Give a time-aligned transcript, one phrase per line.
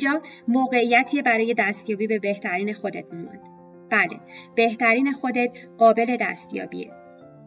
[0.00, 3.38] اینجا موقعیتی برای دستیابی به بهترین خودت مامان
[3.90, 4.20] بله
[4.56, 6.90] بهترین خودت قابل دستیابیه.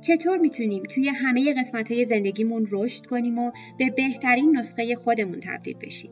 [0.01, 5.77] چطور می‌تونیم توی همه قسمت های زندگیمون رشد کنیم و به بهترین نسخه خودمون تبدیل
[5.81, 6.11] بشیم؟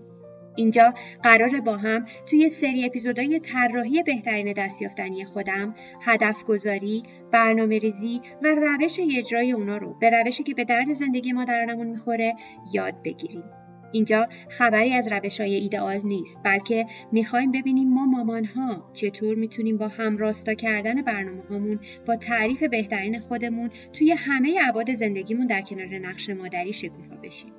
[0.56, 0.94] اینجا
[1.24, 8.48] قراره با هم توی سری اپیزودهای طراحی بهترین دستیافتنی خودم هدف گذاری، برنامه ریزی و
[8.48, 12.34] روش اجرای اونا رو به روشی که به درد زندگی مادرانمون می‌خوره
[12.74, 13.44] یاد بگیریم.
[13.92, 19.78] اینجا خبری از روش های ایدئال نیست بلکه می‌خوایم ببینیم ما مامان ها چطور می‌تونیم
[19.78, 25.62] با هم راستا کردن برنامه هامون با تعریف بهترین خودمون توی همه عباد زندگیمون در
[25.62, 27.52] کنار نقش مادری شکوفا بشیم.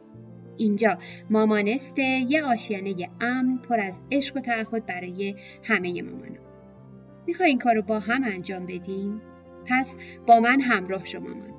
[0.56, 0.98] اینجا
[1.30, 6.40] مامانسته یه آشیانه امن پر از عشق و تعهد برای همه مامانا.
[7.26, 9.20] می‌خوای این کار رو با هم انجام بدیم؟
[9.66, 11.54] پس با من همراه شو مامان.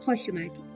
[0.00, 0.75] خوش اومدی.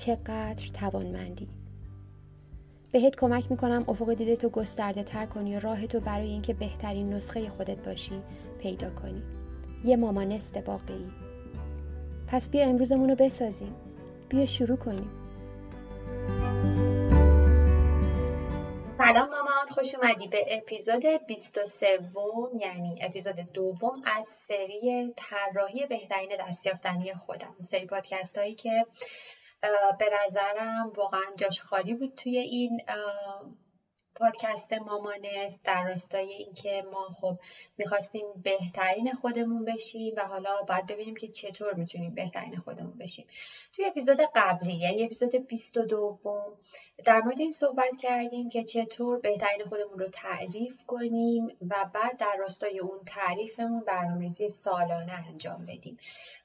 [0.00, 1.48] چقدر توانمندی.
[2.92, 7.14] بهت کمک می‌کنم افق دیده تو گسترده تر کنی و راه تو برای اینکه بهترین
[7.14, 8.22] نسخه خودت باشی
[8.60, 9.22] پیدا کنی.
[9.84, 11.10] یه مامانست واقعی
[12.28, 13.74] پس بیا امروزمون رو بسازیم.
[14.28, 15.10] بیا شروع کنیم.
[18.98, 21.86] سلام مامان خوش اومدی به اپیزود 23
[22.60, 27.56] یعنی اپیزود دوم از سری طراحی بهترین دستیافتنی خودم.
[27.60, 28.86] سری پادکست هایی که
[29.98, 32.80] به نظرم واقعا جاش خالی بود توی این
[34.20, 37.38] پادکست مامانست در راستای اینکه ما خب
[37.78, 43.26] می‌خواستیم بهترین خودمون بشیم و حالا باید ببینیم که چطور می‌تونیم بهترین خودمون بشیم.
[43.72, 46.18] توی اپیزود قبلی یعنی اپیزود 22
[47.04, 52.36] در مورد این صحبت کردیم که چطور بهترین خودمون رو تعریف کنیم و بعد در
[52.38, 55.98] راستای اون تعریفمون برنامه‌ریزی سالانه انجام بدیم.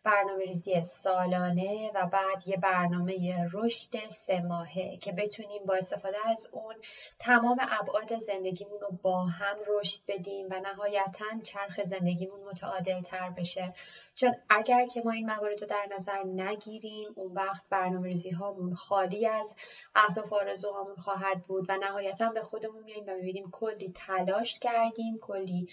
[0.03, 6.75] برنامه‌ریزی سالانه و بعد یه برنامه رشد سه ماهه که بتونیم با استفاده از اون
[7.19, 13.73] تمام ابعاد زندگیمون رو با هم رشد بدیم و نهایتا چرخ زندگیمون متعادل تر بشه.
[14.15, 19.27] چون اگر که ما این موارد رو در نظر نگیریم اون وقت برنامه هامون خالی
[19.27, 19.55] از
[19.95, 25.67] اهداف آرزوهامون خواهد بود و نهایتا به خودمون میاییم و می‌بینیم کلی تلاش کردیم کلی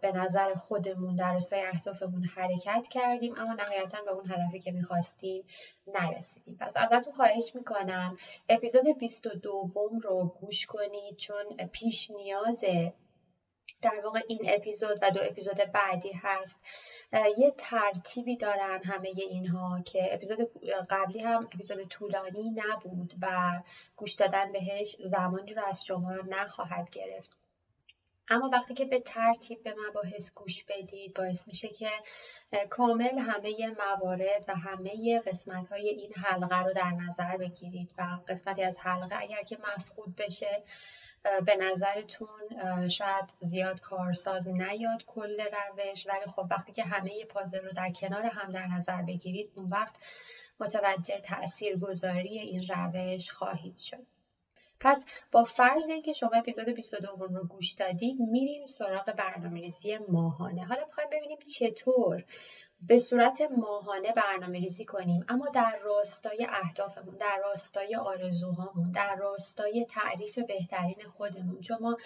[0.00, 5.44] به نظر خودمون در راستای اهدافمون حرکت کردیم اما نهایتا به اون هدفی که می‌خواستیم
[5.86, 6.56] نرسیدیم.
[6.60, 8.16] پس ازتون خواهش می‌کنم
[8.48, 9.70] اپیزود 22
[10.02, 12.94] رو گوش کنید چون پیش نیازه
[13.82, 16.60] در واقع این اپیزود و دو اپیزود بعدی هست.
[17.38, 20.38] یه ترتیبی دارن همه اینها که اپیزود
[20.90, 23.60] قبلی هم اپیزود طولانی نبود و
[23.96, 27.36] گوش دادن بهش زمانی رو از شما نخواهد گرفت.
[28.30, 31.88] اما وقتی که به ترتیب به مباحث گوش بدید باعث میشه که
[32.70, 38.62] کامل همه موارد و همه قسمت های این حلقه رو در نظر بگیرید و قسمتی
[38.62, 40.62] از حلقه اگر که مفقود بشه
[41.22, 46.06] به نظرتون شاید زیاد کارساز نیاد کل روش.
[46.06, 49.96] ولی خب وقتی که همه پازل رو در کنار هم در نظر بگیرید اون وقت
[50.60, 54.06] متوجه تاثیرگذاری این روش خواهید شد.
[54.80, 60.64] پس با فرض اینکه شما اپیزود 22 رو گوش دادید میریم سراغ برنامه‌ریزی ماهانه.
[60.64, 62.24] حالا می‌خوایم ببینیم چطور
[62.86, 65.24] به صورت ماهانه برنامه ریزی کنیم.
[65.28, 71.60] اما در راستای اهدافمون در راستای آرزوهامون در راستای تعریف بهترین خودمون.
[71.60, 71.96] چون ما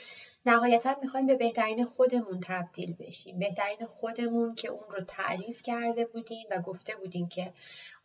[0.47, 3.38] نهایتا می‌خوایم به بهترین خودمون تبدیل بشیم.
[3.38, 7.53] بهترین خودمون که اون رو تعریف کرده بودیم و گفته بودیم که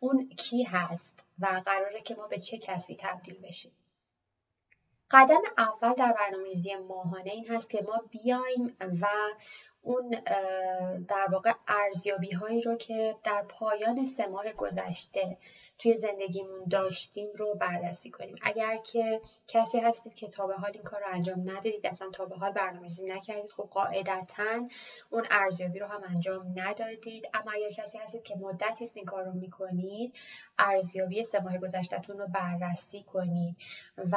[0.00, 3.72] اون کی هست و قراره که ما به چه کسی تبدیل بشیم.
[5.10, 9.06] قدم اول در برنامه‌ریزی ماهانه این هست که ما بیایم و
[9.82, 10.10] اون
[11.08, 15.38] در واقع ارزیابی هایی رو که در پایان سه ماه گذشته
[15.78, 18.34] توی زندگیمون داشتیم رو بررسی کنیم.
[18.42, 22.24] اگر که کسی هستید که تا به حال این کار رو انجام ندادید اصلا تا
[22.24, 24.68] به حال برنامه‌ریزی نکردید خب قاعدتا
[25.10, 27.28] اون ارزیابی رو هم انجام ندادید.
[27.34, 30.14] اما اگر کسی هستید که مدتی است این کار رو می‌کنید
[30.58, 33.56] ارزیابی سه ماه گذشتهتون رو بررسی کنید.
[33.98, 34.16] و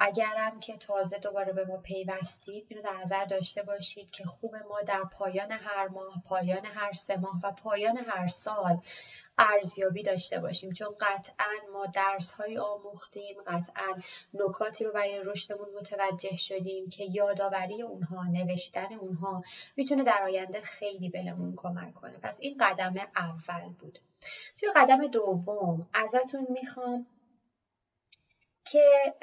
[0.00, 4.82] اگرم که تازه دوباره به ما پیوستید اینو در نظر داشته باشید که خوب ما
[4.82, 8.80] در پایان هر ماه پایان هر سه ماه و پایان هر سال
[9.38, 10.72] ارزیابی داشته باشیم.
[10.72, 13.94] چون قطعا ما درس های آموختیم قطعا
[14.34, 19.42] نکاتی رو برای رشدمون متوجه شدیم که یادآوری اونها نوشتن اونها
[19.76, 22.18] می‌تونه در آینده خیلی بهمون کمک کنه.
[22.18, 23.98] پس این قدم اول بود.
[24.58, 27.06] توی قدم دوم ازتون می‌خوام
[28.64, 29.14] که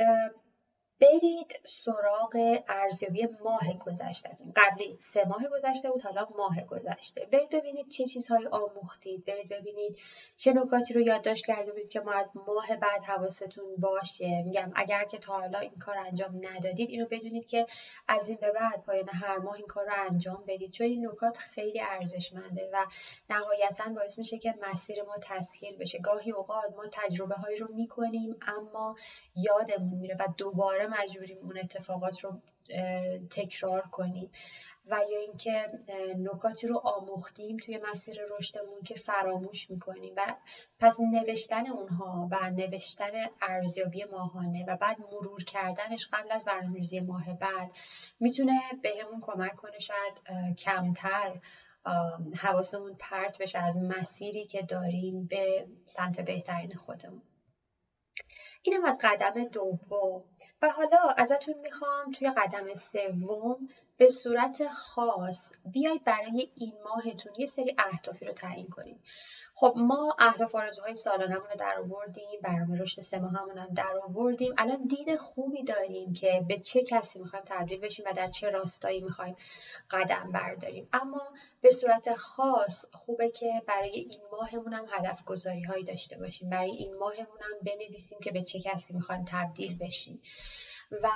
[1.04, 4.38] برید سراغ ارزیابی ماه گذشته.
[4.56, 7.26] قبلی سه ماه گذشته بود حالا ماه گذشته.
[7.26, 9.26] برید ببینید چه چیزهایی آموختید.
[9.26, 9.98] برید ببینید
[10.38, 14.42] چه نکاتی رو یادداشت کرده بودید که باید ماه بعد حواستون باشه.
[14.42, 17.66] میگم اگر که تا حالا این کار انجام ندادید اینو بدونید که
[18.08, 20.72] از این به بعد پایان هر ماه این کار رو انجام بدید.
[20.72, 22.86] چون این نکات خیلی ارزشمنده و
[23.30, 26.00] نهایتا باعث میشه که مسیر ما تسهیل بشه.
[26.00, 28.96] گاهی اوقات ما تجربه هایی رو می‌کنیم اما
[29.36, 32.42] یادمون میره و دوباره مجبوریم اون اتفاقات رو
[33.30, 34.30] تکرار کنیم
[34.86, 35.72] و یا اینکه
[36.18, 40.14] نکاتی رو آموختیم توی مسیر رشدمون که فراموش می‌کنیم.
[40.18, 40.36] و
[40.80, 43.12] پس نوشتن اونها و نوشتن
[43.42, 47.72] ارزیابی ماهانه و بعد مرور کردنش قبل از برنامه‌ریزی ماه بعد
[48.20, 51.40] می‌تونه بهمون کمک کنه شاید کمتر
[52.38, 57.22] حواسمون پرت بشه از مسیری که داریم به سمت بهترین خودمون.
[58.64, 60.24] اینم از قدم دوم.
[60.62, 63.68] و حالا ازتون می‌خوام توی قدم سوم
[63.98, 69.04] به صورت خاص بیاید برای این ماهتون یه سری اهدافی رو تعیین کنیم.
[69.56, 74.54] خب ما اهداف آرزوهای سالانمون رو در آوردیم برنامه رشد سه ماهمون هم در آوردیم.
[74.58, 79.02] الان دید خوبی داریم که به چه کسی می‌خوایم تبدیل بشیم و در چه راستایی
[79.02, 79.36] می‌خوایم
[79.92, 80.90] قدم برداریم.
[80.94, 81.22] اما
[81.62, 86.50] به صورت خاص خوبه که برای این ماهمون هم هدف گذاری هایی داشته باشیم.
[86.50, 90.22] برای این ماهمون هم بنویسیم که به چه کسی می‌خوایم تبدیل بشیم.
[90.92, 91.10] و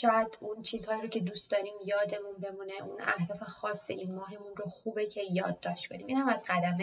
[0.00, 4.64] شاید اون چیزهایی رو که دوست داریم یادمون بمونه اون اهداف خاص این ماهمون رو
[4.64, 6.06] خوبه که یادداشت کنیم.
[6.06, 6.78] این هم از قدم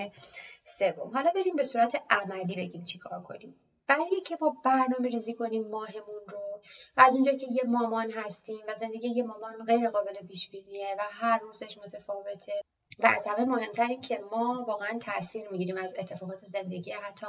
[0.63, 1.11] سوم.
[1.13, 3.55] حالا بریم به صورت عملی بگیم چی کار کنیم.
[3.87, 6.61] برای که ما برنامه ریزی کنیم ماهمون رو
[6.97, 10.95] و از اونجا که یه مامان هستیم و زندگی یه مامان غیر قابل پیش بینیه
[10.99, 12.53] و هر روزش متفاوته
[12.99, 17.27] و از همه مهمتر که ما واقعا تاثیر می‌گیریم از اتفاقات زندگی حتی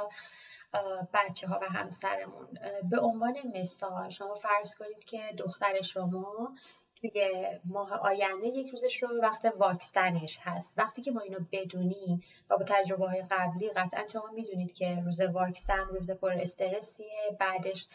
[1.13, 2.47] بچه ها و همسرمون.
[2.89, 6.55] به عنوان مثال شما فرض کنید که دختر شما
[6.95, 10.73] توی ماه آینده یک روزش رو وقت واکستنش هست.
[10.77, 15.21] وقتی که ما اینو بدونیم و با تجربه های قبلی قطعا شما می‌دونید که روز
[15.21, 17.87] واکستن روز پر استرسیه بعدش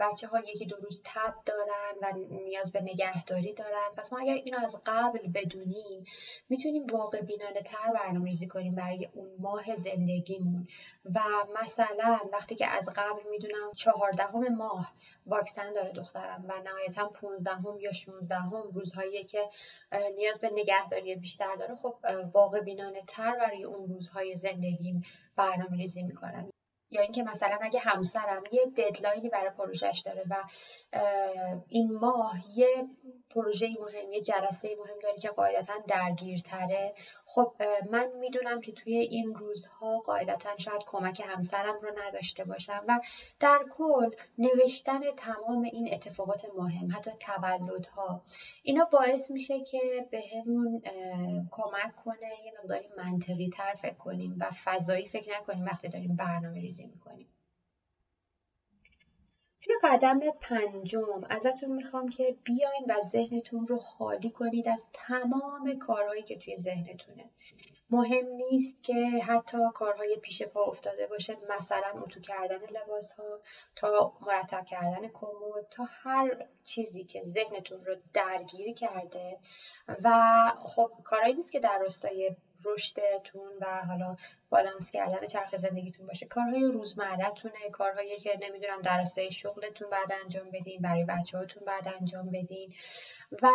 [0.00, 2.12] بچه ها یکی دو روز تب دارن و
[2.44, 3.88] نیاز به نگهداری دارن.
[3.96, 6.04] پس ما اگر اینو از قبل بدونیم
[6.48, 10.66] می‌تونیم واقع بینانه تر برنامه ریزی کنیم برای اون ماه زندگیمون.
[11.14, 11.20] و
[11.62, 14.92] مثلا وقتی که از قبل می‌دونم چهاردهم ماه
[15.26, 19.48] واکسن داره دخترم و نهایتا پونزدهم یا شونزدهم روزهایی که
[20.16, 21.96] نیاز به نگهداری بیشتر داره خب
[22.32, 25.02] واقع بینانه تر برای اون روزهای زندگیم
[25.36, 26.50] برنامه ریزی می‌کنم.
[26.90, 30.44] یا اینکه مثلا اگه همسرم یه ددلاینی برای پروژهش داره و
[31.68, 32.86] این ماه یه
[33.30, 36.94] پروژه مهم یه جلسه مهم داره که قاعدتا درگیرتره
[37.24, 37.52] خب
[37.90, 43.00] من می‌دونم که توی این روزها قاعدتا شاید کمک همسرم رو نداشته باشم و
[43.40, 48.22] در کل نوشتن تمام این اتفاقات مهم حتی تولدها
[48.62, 50.82] اینا باعث میشه که بهمون
[51.50, 56.60] کمک کنه یه مقداری منطقی تر فکر کنیم و فضایی فکر نکنیم وقتی داریم برنامه
[56.60, 57.28] ریزی می‌کنیم.
[59.60, 66.22] توی قدم پنجم ازتون می‌خوام که بیاین و ذهنتون رو خالی کنید از تمام کارهایی
[66.22, 67.30] که توی ذهنتونه.
[67.90, 68.94] مهم نیست که
[69.26, 73.40] حتی کارهای پیش پا افتاده باشه مثلا اتو کردن لباس ها
[73.76, 79.38] تا مرتب کردن کمد تا هر چیزی که ذهنتون رو درگیر کرده.
[80.04, 80.12] و
[80.66, 84.16] خب کارهایی نیست که در راستای رشدتون و حالا
[84.50, 86.26] بالانس کردن چرخ زندگیتون باشه.
[86.26, 91.88] کارهای روزمرهتونه کارهایی که نمی‌دونم در راستای شغلتون بعد انجام بدین برای بچه هاتون بعد
[92.00, 92.74] انجام بدین.
[93.42, 93.50] و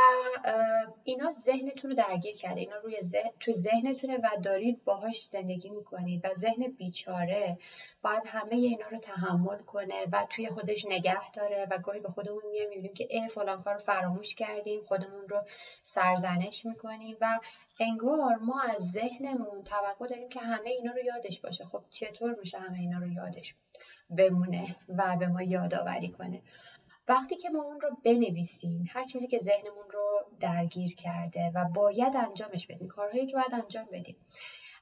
[1.03, 2.59] اینا ذهنتون رو درگیر کرده.
[2.59, 7.57] اینا روی ذهن تو ذهنتونه و دارید باهاش زندگی می‌کنید و ذهن بیچاره
[8.01, 12.43] باید همه اینا رو تحمل کنه و توی خودش نگه داره و گاهی به خودمون
[12.51, 15.43] میایم می‌بینیم که اه فلان کار رو فراموش کردیم خودمون رو
[15.83, 17.39] سرزنش می‌کنیم و
[17.79, 21.65] انگار ما از ذهنمون توقع داریم که همه اینا رو یادش باشه.
[21.65, 23.55] خب چطور میشه همه اینا رو یادش
[24.09, 26.41] بمونه و به ما یادآوری کنه؟
[27.07, 32.15] وقتی که ما اون رو بنویسیم هر چیزی که ذهنمون رو درگیر کرده و باید
[32.15, 34.15] انجامش بدیم کارهایی که باید انجام بدیم.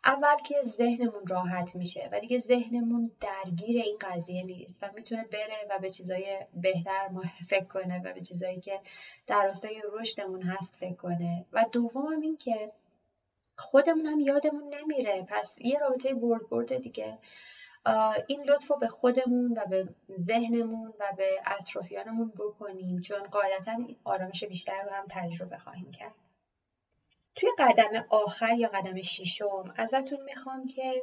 [0.06, 5.68] اول که ذهنمون راحت میشه و دیگه ذهنمون درگیر این قضیه نیست و می‌تونه بره
[5.70, 8.80] و به چیزای بهتر ما فکر کنه و به چیزایی که
[9.28, 11.46] در راستای رشدمون هست فکر کنه.
[11.54, 12.72] و دوم هم این که
[13.58, 15.26] خودمون هم یادمون نمیره.
[15.28, 17.18] پس یه رابطه برد برد دیگه.
[18.28, 23.02] این لطف رو به خودمون و به ذهنمون و به اطرافیانمون بکنیم.
[23.02, 26.16] چون قاعدتا آرامش بیشتر رو هم تجربه خواهیم کرد.
[27.36, 31.02] توی قدم آخر یا قدم ششم ازتون می‌خوام که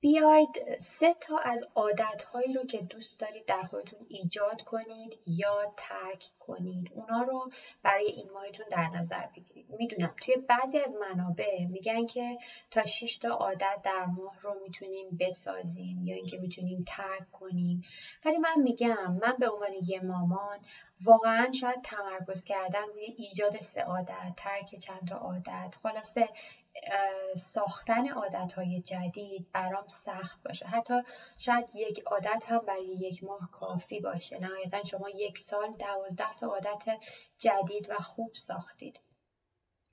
[0.00, 6.24] بیاید سه تا از عادتهایی رو که دوست دارید در خودتون ایجاد کنید یا ترک
[6.38, 6.90] کنید.
[6.94, 7.50] اونا رو
[7.82, 9.66] برای این ماهتون در نظر بگیرید.
[9.70, 12.38] می‌دونم توی بعضی از منابع میگن که
[12.70, 17.82] تا 6 تا عادت در ماه رو می‌تونیم بسازیم یا اینکه می‌تونیم ترک کنیم.
[18.24, 20.58] ولی من میگم من به عنوان یه مامان
[21.04, 25.74] واقعا شاید تمرکز کردن روی ایجاد سه عادت ترک چند تا عادت.
[25.82, 26.28] خلاصه
[27.36, 30.66] ساختن عادت های جدید برام سخت باشه.
[30.66, 30.94] حتی
[31.38, 34.38] شاید یک عادت هم برای یک ماه کافی باشه.
[34.38, 36.98] نهایتا شما یک سال دوازده تا عادت
[37.38, 39.00] جدید و خوب ساختید.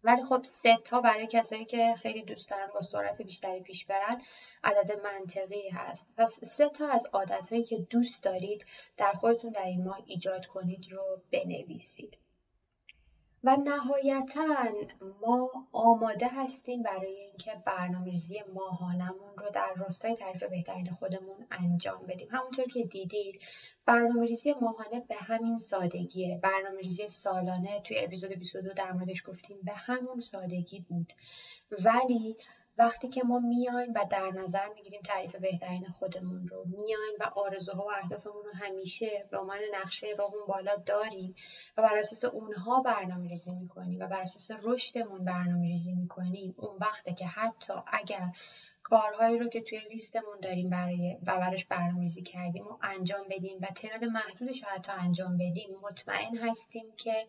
[0.03, 4.21] ولی خب سه تا برای کسایی که خیلی دوست دارن با سرعت بیشتری پیش برن
[4.63, 6.07] عدد منطقی هست.
[6.17, 8.65] پس سه تا از عادت هایی که دوست دارید
[8.97, 12.17] در خودتون در این ماه ایجاد کنید رو بنویسید.
[13.45, 14.43] و نهایتا
[15.21, 22.27] ما آماده هستیم برای اینکه برنامه‌ریزی ماهانمون رو در راستای تعریف بهترین خودمون انجام بدیم.
[22.31, 23.41] همونطور که دیدید
[23.85, 26.39] برنامه‌ریزی ماهانه به همین سادگیه.
[26.43, 31.13] برنامه‌ریزی سالانه توی اپیزود 22 در موردش گفتیم به همون سادگی بود.
[31.85, 32.37] ولی
[32.77, 37.85] وقتی که ما میایم و در نظر می‌گیریم تعریف بهترین خودمون رو میایم و آرزوها
[37.85, 41.35] و اهدافمون رو همیشه به عنوان نقشه راهمون بالا داریم
[41.77, 46.77] و بر اساس اونها برنامه ریزی می‌کنیم و بر اساس رشدمون برنامه ریزی می‌کنیم اون
[46.81, 48.31] وقته که حتی اگر
[48.83, 53.65] کارهایی رو که توی لیستمون داریم برای و براش برنامه‌ریزی کردیم و انجام بدیم و
[53.65, 57.27] تعداد محدودش رو حتی انجام بدیم مطمئن هستیم که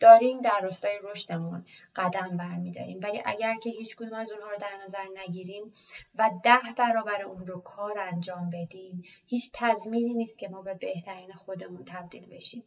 [0.00, 1.66] داریم در راستای رشدمون
[1.96, 3.00] قدم برمیداریم.
[3.02, 5.72] ولی اگر که هیچ کدوم از اونها رو در نظر نگیریم
[6.14, 11.32] و ده برابر اون رو کار انجام بدیم هیچ تضمینی نیست که ما به بهترین
[11.32, 12.64] خودمون تبدیل بشیم.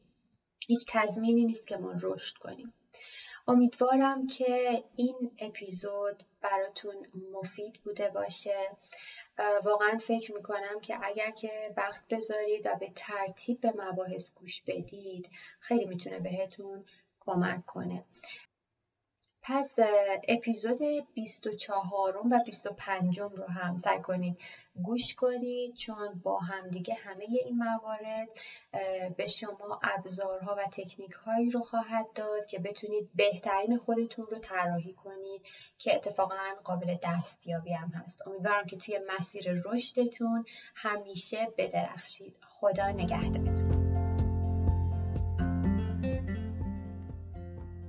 [0.68, 2.74] هیچ تضمینی نیست که ما رشد کنیم.
[3.48, 6.96] امیدوارم که این اپیزود براتون
[7.32, 8.78] مفید بوده باشه.
[9.64, 15.30] واقعا فکر می‌کنم که اگر که وقت بذارید و به ترتیب به مباحث گوش بدید
[15.60, 16.86] خیلی می‌تونه بهتون
[17.26, 18.06] کمک کنه.
[19.46, 19.76] پس
[20.28, 20.80] اپیزود
[21.14, 24.40] 24 و 25 رو هم سعی کنید
[24.84, 28.28] گوش کنید چون با همدیگه همه این موارد
[29.18, 34.94] به شما ابزارها و تکنیک هایی رو خواهد داد که بتونید بهترین خودتون رو طراحی
[34.94, 35.42] کنید
[35.78, 38.28] که اتفاقا قابل دستیابی هم هست.
[38.28, 42.36] امیدوارم که توی مسیر رشدتون همیشه بدرخشید.
[42.42, 43.93] خدا نگهدارتون.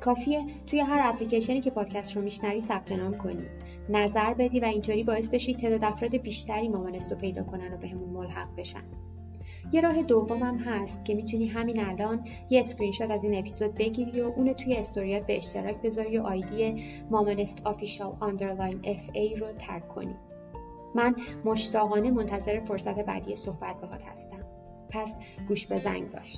[0.00, 3.46] کافیه توی هر اپلیکیشنی که پادکست رو میشنوی ثبت نام کنی.
[3.88, 8.12] نظر بدی و اینطوری باعث بشی تعداد افراد بیشتری مامانست رو پیدا کنن و بهمون
[8.12, 8.82] به ملحق بشن.
[9.72, 14.20] یه راه دومم هست که می‌تونی همین الان یه اسکرین شات از این اپیزود بگیری
[14.20, 19.88] و اونو توی استوریات به اشتراک بذاری و آیدی مامانست official underline FA رو tag
[19.88, 20.14] کنی.
[20.94, 24.44] من مشتاقانه منتظر فرصت بعدی صحبت باهات هستم.
[24.90, 25.16] پس
[25.48, 26.36] گوش به زنگ باش.